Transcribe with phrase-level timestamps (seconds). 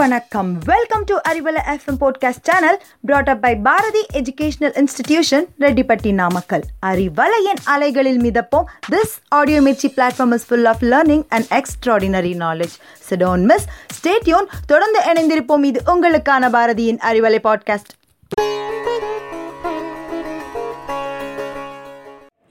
[0.00, 0.58] வணக்கம்.
[0.64, 7.60] Welcome to Arivalai FM podcast channel brought up by Bharathi educational institution Rettipatti Namakkal அறிவலையின்
[7.64, 8.64] அலைகளில் மிதப்போம்.
[8.90, 12.76] This audio Mirchi platform is full of learning and extraordinary knowledge
[13.10, 13.66] so don't miss
[13.98, 15.64] stay tuned தொடர்ந்து இணைந்திருப்போம்.
[15.64, 17.92] இது உங்களுக்கான பாரதியின் Arivalai podcast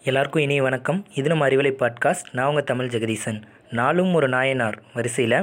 [0.03, 1.05] எல்லாருக்கும் இனிய வணக்கம்.
[1.13, 3.41] இது நம்ம அறிவலை பாட்காஸ்ட் நான் உங்கள் தமிழ் ஜெகதீசன்.
[3.77, 5.35] நாளும் ஒரு நாயனார் வரிசையில்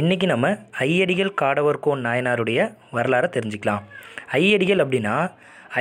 [0.00, 0.48] இன்றைக்கி நம்ம
[0.86, 2.58] ஐயடிகள் காடவர்கோன் நாயனாருடைய
[2.96, 3.84] வரலாறை தெரிஞ்சுக்கலாம்.
[4.38, 5.14] ஐயடிகள் அப்படின்னா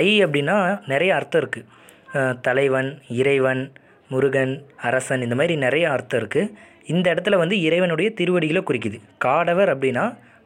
[0.03, 0.55] ஐ அப்படின்னா
[0.91, 2.89] நிறைய அர்த்தம் இருக்குது தலைவன்
[3.21, 3.63] இறைவன்
[4.11, 4.53] முருகன்
[4.89, 6.51] அரசன் இந்த மாதிரி நிறைய அர்த்தம் இருக்குது
[6.93, 8.99] இந்த இடத்துல வந்து இறைவனுடைய திருவடிகளை குறிக்குது.
[9.25, 10.05] காடவர் அப்படின்னா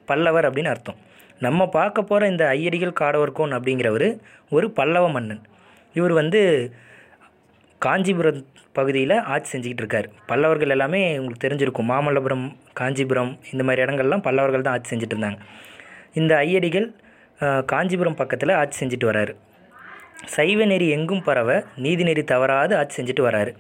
[0.10, 1.00] பல்லவர் அப்படின்னு அர்த்தம்.
[1.46, 4.08] நம்ம பார்க்க போகிற இந்த ஐயடிகள் காடவர்கோன் அப்படிங்கிறவர்
[4.56, 5.44] ஒரு பல்லவ மன்னன்.
[5.96, 6.42] இவர் வந்து
[7.86, 8.42] காஞ்சிபுரம்
[8.78, 11.90] பகுதியில் ஆட்சி செஞ்சுக்கிட்டு இருக்கார் பல்லவர்கள் எல்லாமே உங்களுக்கு தெரிஞ்சிருக்கும்.
[11.92, 12.46] மாமல்லபுரம்
[12.80, 15.40] காஞ்சிபுரம் இந்த மாதிரி இடங்கள்லாம் பல்லவர்கள் தான் ஆட்சி செஞ்சுட்டு இருந்தாங்க
[16.20, 16.88] இந்த ஐயடிகள்
[17.72, 19.34] காஞ்சிபுரம் பக்கத்தில் ஆட்சி செஞ்சுட்டு வராரு.
[20.36, 21.50] சைவ நெறி எங்கும் பரவ
[21.86, 23.52] நீதி நெறி தவறாது ஆட்சி செஞ்சுட்டு வராரு.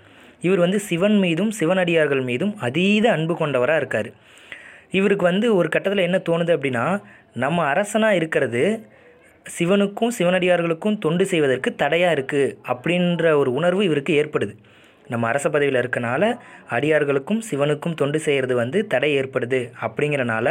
[0.46, 4.10] இவர் வந்து சிவன் மீதும் சிவனடியார்கள் மீதும் அதீத அன்பு கொண்டவராக இருக்கார்.
[4.98, 6.86] இவருக்கு வந்து ஒரு கட்டத்தில் என்ன தோணுது அப்படின்னா
[7.44, 8.64] நம்ம அரசனாக இருக்கிறது
[9.46, 14.54] சிவனுக்கும் சிவனடியார்களுக்கும் தொண்டு செய்வதற்கு தடையாக இருக்குது அப்படின்ற ஒரு உணர்வு இவருக்கு ஏற்படுது.
[15.08, 16.24] நம்ம அரச பதவியில் இருக்கனால
[16.76, 20.48] அடியார்களுக்கும் சிவனுக்கும் தொண்டு செய்கிறது வந்து தடை ஏற்படுது அப்படிங்கிறனால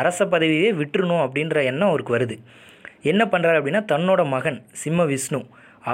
[0.00, 2.36] அரச பதவியே விட்டுருணும் அப்படின்ற எண்ணம் அவருக்கு வருது.
[3.12, 5.40] என்ன பண்ணுறாரு அப்படின்னா தன்னோட மகன் சிம்ம விஷ்ணு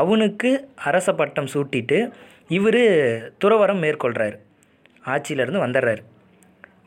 [0.01, 0.51] அவனுக்கு
[0.89, 1.99] அரச பட்டம் சூட்டிட்டு
[2.59, 2.83] இவர்
[3.45, 4.37] துறவரம் மேற்கொள்கிறார்
[5.13, 6.03] ஆட்சியிலேருந்து வந்துடுறாரு.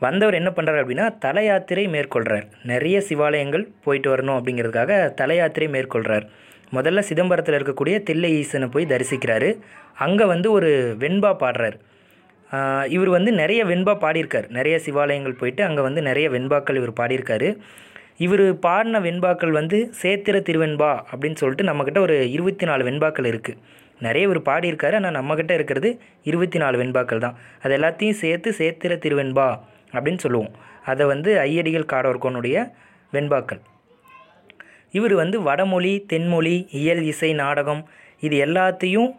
[0.04, 6.26] வந்தவர் என்ன பண்ணுறாரு அப்படின்னா தல யாத்திரை மேற்கொள்கிறார் நிறைய சிவாலயங்கள் போயிட்டு வரணும் அப்படிங்கிறதுக்காக தல யாத்திரை மேற்கொள்கிறார்
[6.76, 9.50] முதல்ல சிதம்பரத்தில் இருக்கக்கூடிய தில்லை ஈசனை போய் தரிசிக்கிறாரு.
[10.04, 10.70] அங்கே வந்து ஒரு
[11.02, 11.76] வெண்பா பாடுறார்.
[12.94, 14.46] இவர் வந்து நிறைய வெண்பா பாடியிருக்கார்.
[14.56, 17.48] நிறைய சிவாலயங்கள் போயிட்டு அங்கே வந்து நிறைய வெண்பாக்கள் இவர் பாடியிருக்காரு.
[18.24, 23.58] இவர் பாடின வெண்பாக்கள் வந்து சேத்திர திருவெண்பா அப்படின்னு சொல்லிட்டு நம்மக்கிட்ட ஒரு இருபத்தி நாலு வெண்பாக்கள் இருக்குது
[24.06, 25.90] நிறைய இவர் பாடியிருக்காரு ஆனால் நம்மக்கிட்ட இருக்கிறது
[26.30, 27.36] இருபத்தி நாலு வெண்பாக்கள் தான்.
[27.64, 29.48] அது எல்லாத்தையும் சேர்த்து சேத்திர திருவெண்பா
[29.96, 30.52] அப்படின்னு சொல்லுவோம்.
[30.84, 32.72] அதை வந்து ஐயடிகள் காடவர்கோனுடைய
[33.12, 33.60] வெண்பாக்கள்.
[34.92, 37.88] இவர் வந்து வடமொழி தென்மொழி இயல் இசை நாடகம்
[38.20, 39.10] இது எல்லாத்தையும்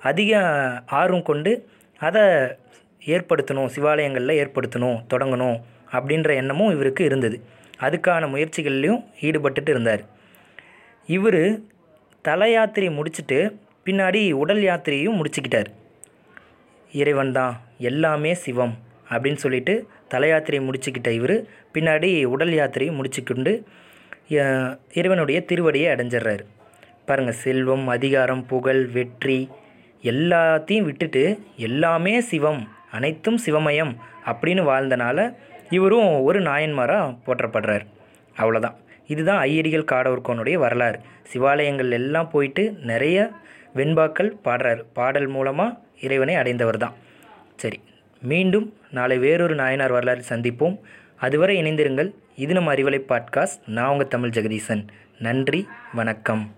[0.00, 0.40] அதிக
[0.86, 1.68] ஆர்வம் கொண்டு
[2.00, 2.22] அதை
[3.14, 5.56] ஏற்படுத்தணும் சிவாலயங்களில் ஏற்படுத்தணும் தொடங்கணும்
[5.92, 7.36] அப்படின்ற எண்ணமும் இவருக்கு இருந்தது.
[7.80, 10.02] அதுக்கான முயற்சிகள்லையும் ஈடுபட்டுட்டு இருந்தார்.
[11.06, 11.60] இவர்
[12.22, 13.38] தல யாத்திரை முடிச்சுட்டு
[13.84, 15.70] பின்னாடி உடல் யாத்திரையும் முடிச்சுக்கிட்டார்.
[16.92, 18.74] இறைவன் தான் எல்லாமே சிவம்.
[19.14, 19.74] அப்படின்னு சொல்லிட்டு
[20.14, 21.36] தலையாத்திரையை முடிச்சுக்கிட்ட இவர்.
[21.74, 23.52] பின்னாடி உடல் யாத்திரையை முடிச்சுக்கொண்டு
[24.98, 26.44] இறைவனுடைய திருவடியை அடைஞ்சிடுறாரு.
[27.08, 29.38] பாருங்கள் செல்வம் அதிகாரம் புகழ் வெற்றி
[30.12, 31.24] எல்லாத்தையும் விட்டுட்டு
[31.68, 32.62] எல்லாமே சிவம்
[32.96, 33.92] அனைத்தும் சிவமயம்
[34.30, 35.18] அப்படின்னு வாழ்ந்தனால
[35.76, 37.84] இவரும் ஒரு நாயன்மாராக போற்றப்படுறார்.
[38.36, 38.76] அவ்வளோதான்
[39.12, 40.98] இதுதான் ஐயடிகள் காடவர்கோனுடைய வரலாறு.
[41.32, 43.18] சிவாலயங்கள் எல்லாம் போயிட்டு நிறைய
[43.78, 44.82] வெண்பாக்கள் பாடுறார்.
[44.98, 46.96] பாடல் மூலமாக இறைவனை அடைந்தவர் தான்
[47.62, 47.78] சரி
[48.24, 50.78] மீண்டும் நாளை வேறொரு நாயனார் வரலாறு சந்திப்போம்.
[51.16, 52.14] அதுவரை இணைந்திருங்கள்.
[52.36, 54.86] இது நம்ம அறிவலை பாட்காஸ்ட் நான் உங்கள் தமிழ் ஜெகதீசன்.
[55.18, 55.66] நன்றி.
[55.92, 56.54] வணக்கம்.